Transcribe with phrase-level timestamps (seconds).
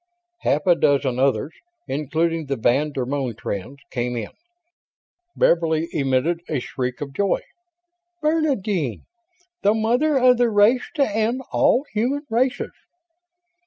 [0.39, 1.53] Half a dozen others,
[1.87, 4.31] including the van der Moen twins, came in.
[5.35, 7.41] Beverly emitted a shriek of joy.
[8.19, 9.03] "Bernadine!
[9.61, 12.71] The mother of the race to end all human races!"